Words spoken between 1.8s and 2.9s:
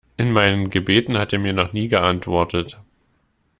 geantwortet.